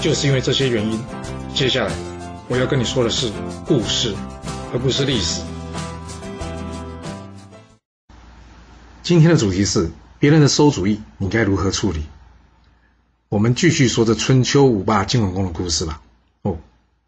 [0.00, 1.00] 就是因为这些原因，
[1.54, 1.92] 接下来
[2.48, 3.32] 我要跟你说的是
[3.66, 4.14] 故事，
[4.72, 5.42] 而不是历史。
[9.02, 9.90] 今天的主题是
[10.20, 12.04] 别人的馊主意，你该如何处理？
[13.28, 16.00] 我们继续说这春秋五霸晋文公的故事吧。
[16.42, 16.58] 哦，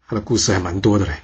[0.05, 1.21] 他的故事还蛮多的嘞。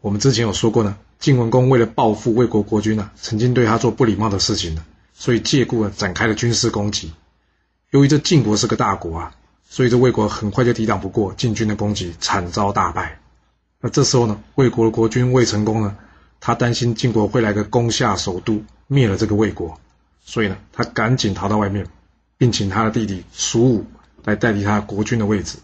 [0.00, 7.12] 我们之前有说过呢，晋文公为了报复魏国国君呢，曾经对他做不礼貌的事情呢，所以借故呢展开了军事攻击。
[7.90, 9.34] 由于这晋国是个大国啊。
[9.70, 13.20] 所以这魏国很快就抵挡不过晋军的攻击，惨遭大败。
[13.80, 15.96] 那这时候呢，魏国的国君魏成功呢，
[16.40, 19.78] 他担心晋国会来个攻下首都，灭了这个魏国，
[20.24, 21.86] 所以呢，他赶紧逃到外面，
[22.38, 23.86] 并请他的弟弟蜀武
[24.24, 25.58] 来代替他国君的位置。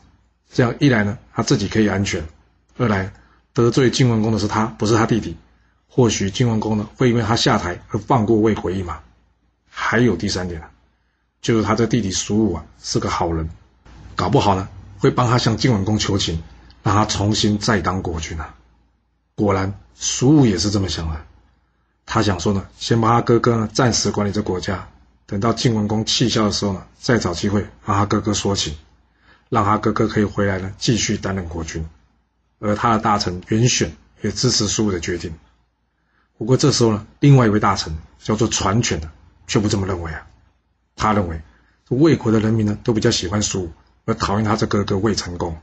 [0.53, 2.23] 这样一来呢，他自己可以安全；
[2.77, 3.11] 二来
[3.53, 5.37] 得罪晋文公的是他，不是他弟弟。
[5.89, 9.01] 或许晋文公呢，会因为他下台而放过魏国一马。
[9.69, 10.67] 还有第三点呢，
[11.41, 13.49] 就是他的弟弟蜀武啊，是个好人。
[14.17, 16.43] 搞不好呢，会帮他向晋文公求情，
[16.83, 18.55] 让他重新再当国君啊！
[19.35, 21.21] 果然，蜀武也是这么想的。
[22.07, 24.89] 他想说呢，先帮他哥哥呢暂时管理这国家，
[25.27, 28.77] 等到晋文公气消的时候呢，再找机会让他哥哥说情，
[29.49, 31.85] 让他哥哥可以回来呢继续担任国君。
[32.61, 35.35] 而他的大臣袁选也支持蜀武的决定。
[36.39, 39.11] 不过这时候呢，另外一位大臣叫做传犬的
[39.47, 40.27] 却不这么认为啊。
[40.97, 41.41] 他认为，
[41.89, 43.73] 魏国的人民呢都比较喜欢蜀武。
[44.05, 45.59] 而讨厌他这哥哥未成功，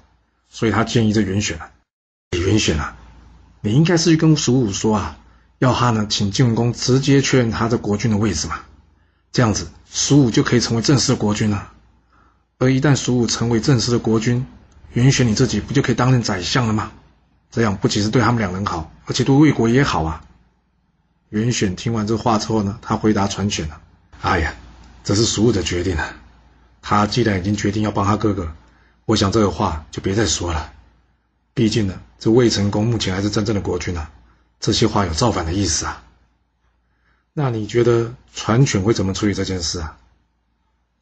[0.50, 1.72] 所以他建议这袁选啊，
[2.32, 2.96] 袁选啊，
[3.62, 5.18] 你应该是去跟蜀武说啊，
[5.60, 8.62] 要他呢请晋文公直接确认他的国君的位置嘛，
[9.32, 11.72] 这样子蜀武就可以成为正式的国君了。
[12.58, 14.46] 而一旦蜀武成为正式的国君，
[14.94, 16.92] 袁选你自己不就可以担任宰相了吗？
[17.50, 20.24] 这样不仅是对他们两人好，而且对魏国也好啊。
[21.30, 23.82] 袁选听完这话之后呢，他回答传选了
[24.22, 24.54] ：“哎呀，
[25.04, 26.16] 这是蜀武的决定啊。”
[26.82, 28.52] 他既然已经决定要帮他哥哥，
[29.06, 30.74] 我想这个话就别再说了。
[31.54, 34.12] 毕竟呢，这魏成功目前还是真正的国君啊，
[34.60, 36.04] 这些话有造反的意思啊。
[37.34, 39.98] 那你觉得传犬会怎么处理这件事啊？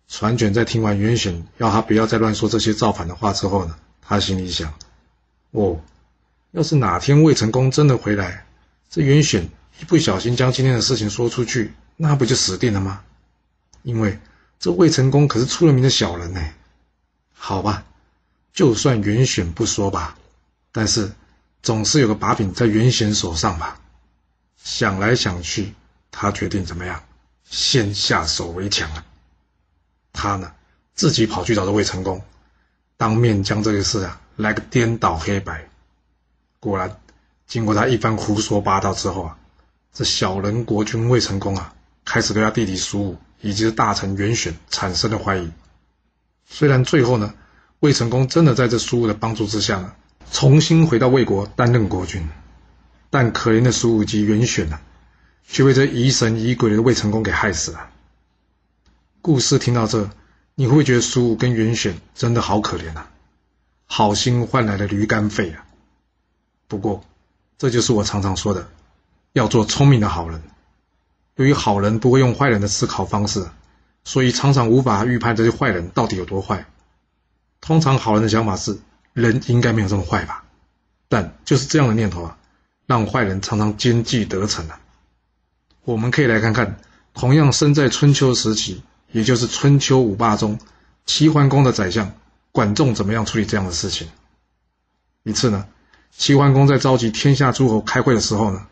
[0.08, 4.74] 传犬在听完袁选要他不要再乱说这些造反的话之后呢，他心里想：
[5.52, 5.80] 哦，
[6.52, 8.46] 要是哪天魏成功真的回来，
[8.90, 13.02] 这袁选一不小心将今天的事情说出去，那不就死定了吗？
[13.84, 14.20] 因为。
[14.60, 16.42] 这魏成功可是出了名的小人呢，
[17.34, 17.86] 好吧，
[18.52, 20.18] 就算袁选不说吧，
[20.74, 21.14] 但是
[21.64, 23.80] 总是有个把柄在袁选手上吧。
[24.62, 25.74] 想来想去，
[26.12, 27.02] 他决定怎么样？
[27.46, 29.06] 先下手为强啊！
[30.12, 30.52] 他呢，
[30.94, 32.22] 自己跑去找这魏成功，
[32.98, 35.70] 当面将这个事啊来个颠倒黑白。
[36.60, 37.00] 果然，
[37.48, 39.38] 经过他一番胡说八道之后啊，
[39.94, 43.18] 这小人国君魏成功啊，开始对他弟弟苏武。
[43.42, 45.52] 以及大臣袁选产生了怀疑。
[46.46, 47.34] 虽然最后呢，
[47.80, 49.94] 魏成功真的在这苏武的帮助之下呢，
[50.32, 52.28] 重新回到魏国担任国君，
[53.10, 54.80] 但可怜的苏武及袁选呢，
[55.48, 57.90] 却被这疑神疑鬼的魏成功给害死了。
[59.22, 60.10] 故事听到这，
[60.56, 63.10] 你会觉得苏武跟袁选真的好可怜啊？
[63.86, 65.66] 好心换来了驴肝肺啊！
[66.68, 67.04] 不过，
[67.58, 68.70] 这就是我常常说的，
[69.34, 70.42] 要做聪明的好人。
[71.40, 73.48] 由于好人不会用坏人的思考方式，
[74.04, 76.66] 所以常常无法预判这些坏人到底有多坏。
[77.62, 78.78] 通常好人的想法是，
[79.14, 80.44] 人应该没有这么坏吧？
[81.08, 82.38] 但就是这样的念头啊，
[82.88, 84.82] 让坏人常常奸计得逞啊。
[85.86, 86.78] 我们可以来看看，
[87.14, 88.84] 同样生在春秋时期，
[89.14, 90.60] 也就是春秋五霸中，
[91.06, 92.12] 齐桓公的宰相
[92.52, 94.10] 管仲怎么样处理这样的事情。
[95.24, 95.66] 一次呢，
[96.12, 98.68] 齐桓公在召集天下诸侯开会的时候呢。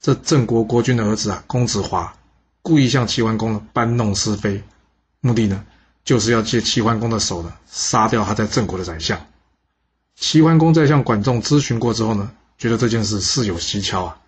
[0.00, 2.14] 这郑国国君的儿子啊，公子华，
[2.62, 4.62] 故意向齐桓公呢搬弄是非，
[5.20, 5.64] 目的呢，
[6.04, 9.20] 就是要借齐桓公的手呢，杀掉他在郑国的宰相。
[10.14, 14.18] 齐桓公在向管仲咨询过之后呢，觉得这件事事有蹊跷啊，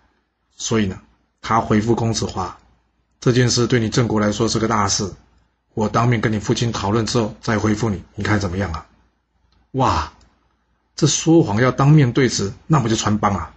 [0.55, 0.99] 所以呢，
[1.41, 2.57] 他回复公子华，
[3.19, 5.13] 这件事对你郑国来说是个大事，
[5.73, 8.85] 我当面跟你父亲讨论之后再回复你，你看怎么样啊？
[9.71, 10.11] 哇，
[10.95, 13.53] 这说谎要当面对质，那不就穿帮啊？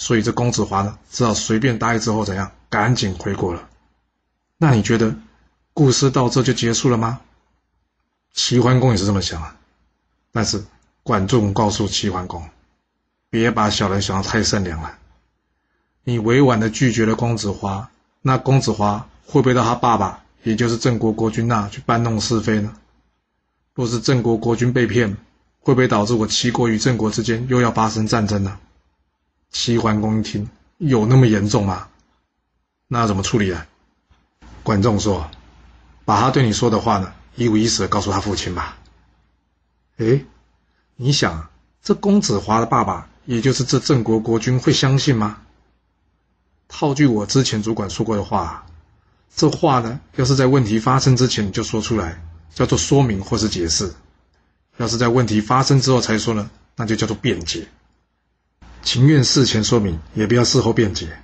[0.00, 3.68] 所以这公子华呢，只好随便答应之后怎样，赶紧回国了。
[4.56, 5.14] 那你觉得
[5.74, 7.20] 故事到这就结束了吗？
[8.32, 9.54] 齐桓公也是这么想啊。
[10.32, 10.64] 但是
[11.02, 12.48] 管仲告诉齐桓公
[13.28, 14.96] ：“别把小人想得太善良了。
[16.02, 17.90] 你委婉的拒绝了公子华，
[18.22, 22.72] 那公子华会不会到他爸爸，也就是郑国国君那去搬弄是非呢？
[23.74, 25.18] 若是郑国国君被骗，
[25.58, 28.58] 会不会导致我齐国与郑国之间又要发生战争呢？”
[29.50, 30.48] 齐桓公一听，
[30.78, 31.88] 有那么严重吗？
[32.86, 33.66] 那怎么处理啊？
[34.62, 35.30] 管仲说
[36.04, 38.78] ：“把他对你说的话呢，一五一十的告诉他父亲吧。”
[39.98, 40.24] 哎，
[40.96, 41.50] 你想，
[41.82, 45.38] 这公子华的爸爸，也就是这郑国国君，会相信吗？
[46.68, 48.66] 套句我之前主管说过的话，
[49.34, 52.22] 这话呢，要是在问题发生之前就说出来，
[52.54, 53.88] 叫做说明或是解释；
[54.76, 57.68] 要是在问题发生之后才说呢，那就叫做辩解。
[58.82, 61.18] 情愿事前说明，也不要事后辩解。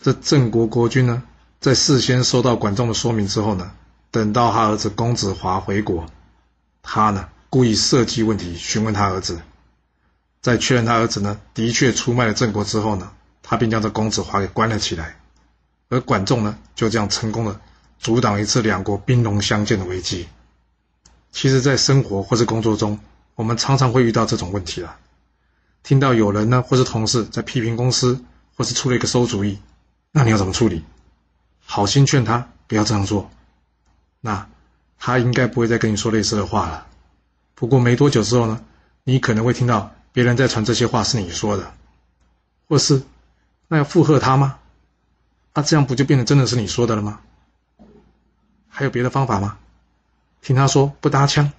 [0.00, 1.22] 这郑国国君呢，
[1.60, 3.72] 在事先收到管仲的说明之后呢，
[4.10, 6.06] 等到他儿子公子华回国，
[6.82, 9.40] 他呢故意设计问题询问他儿子，
[10.42, 13.10] 在确认他儿子呢的确出卖了郑国之后呢，
[13.42, 15.16] 他便将这公子华给关了起来。
[15.88, 17.60] 而管仲呢，就这样成功的
[17.98, 20.28] 阻挡一次两国兵戎相见的危机。
[21.32, 22.98] 其实，在生活或是工作中，
[23.34, 24.96] 我们常常会遇到这种问题了。
[25.86, 28.20] 听到有人呢，或是同事在批评公司，
[28.56, 29.56] 或是出了一个馊主意，
[30.10, 30.82] 那你要怎么处理？
[31.64, 33.30] 好心劝他不要这样做，
[34.20, 34.48] 那
[34.98, 36.88] 他应该不会再跟你说类似的话了。
[37.54, 38.64] 不过没多久之后呢，
[39.04, 41.72] 你可能会听到别人在传这些话是你说的，
[42.66, 43.00] 或是
[43.68, 44.58] 那要附和他吗？
[45.54, 47.20] 那这样不就变成真的是你说的了吗？
[48.66, 49.56] 还有别的方法吗？
[50.42, 51.52] 听他说不搭腔，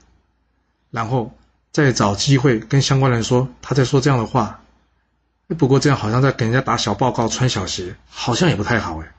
[0.91, 1.33] 然后。
[1.77, 4.63] 再找机会跟相关人说他在说这样的话，
[5.59, 9.13] 不过这样好像在给人家打小报告、穿小鞋，好像也不太好哎。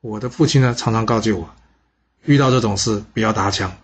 [0.00, 1.50] 我的父亲呢常常告诫我，
[2.22, 3.76] 遇到这种事不要搭腔。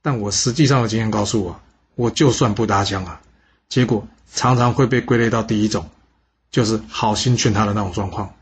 [0.00, 1.60] 但我实际上的经验告诉我，
[1.96, 3.20] 我就算不搭腔啊，
[3.68, 5.90] 结果常常会被归类到第一种，
[6.52, 8.32] 就是好心劝他的那种状况。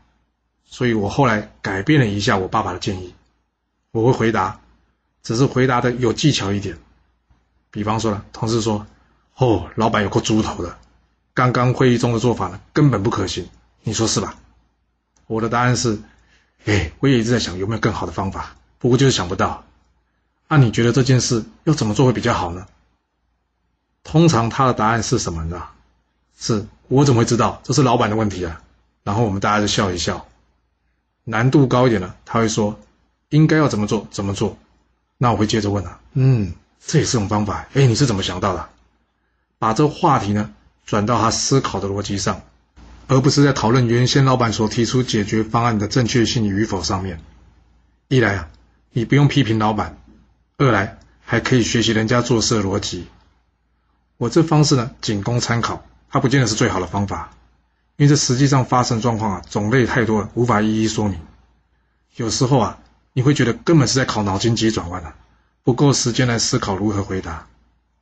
[0.63, 3.15] 所以我后来改变了一下我爸爸的建议，
[3.89, 4.59] 我会回答，
[5.23, 6.77] 只是回答的有技巧一点。
[7.75, 8.87] 比方说了，同事说
[9.35, 10.77] ：“哦，老板有个猪头的，
[11.33, 13.49] 刚刚会议中的做法呢，根本不可行，
[13.83, 14.37] 你说是吧？”
[15.27, 15.99] 我的答案是
[16.63, 19.65] ：“哎，我也一直在想有没有更好的方法，不过就是想不到。
[20.47, 22.65] 那你觉得这件事要怎么做会比较好呢？”
[24.05, 25.61] 通常他的答案是什么呢？
[26.39, 27.59] 是我怎么会知道？
[27.63, 28.61] 这是老板的问题啊。
[29.03, 30.25] 然后我们大家就笑一笑。
[31.25, 32.79] 难度高一点呢，他会说
[33.27, 34.07] ：“应该要怎么做？
[34.11, 34.57] 怎么做？”
[35.19, 36.53] 那我会接着问啊，嗯。
[36.79, 38.69] 这也是种方法，哎，你是怎么想到的？
[39.57, 40.53] 把这话题呢
[40.85, 42.41] 转到他思考的逻辑上，
[43.07, 47.21] 而不是在讨论原先老板所提出解决方案的正确性与否上面。
[48.07, 48.49] 一来啊，
[48.91, 49.95] 你不用批评老板；
[50.57, 53.07] 二来还可以学习人家做事的逻辑。
[54.17, 57.31] 我这方式呢，仅供参考，它不见得是最好的方法，
[57.97, 61.19] 因为这实际上发生状况啊，种类太多了，无法一一说明。
[62.15, 62.77] 有时候啊，
[63.13, 65.15] 你会觉得根本是在考脑筋急转弯啊。
[65.65, 67.47] 不够时间来思考如何回答，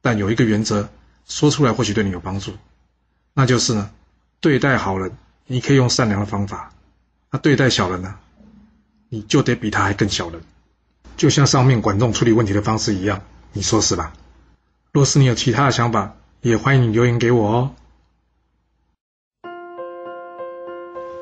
[0.02, 0.90] 但有一个原则
[1.26, 2.52] 说出来或许对你有帮助，
[3.34, 3.90] 那就是呢，
[4.42, 5.14] 对待好人
[5.48, 6.74] 你可以用善良的方法，
[7.32, 8.16] 那对待小人呢，
[9.08, 10.42] 你就得比他还更小人，
[11.16, 13.22] 就像上面管仲处理问题的方式一样，
[13.54, 14.12] 你说是吧？
[14.92, 17.72] 若是你有其他的想法，也欢迎你留言给我哦。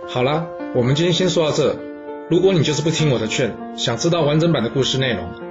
[0.08, 1.78] 好了，我们今天先说到这。
[2.32, 5.51] 如果你就是不听我的劝，想知道完整版的故事内容。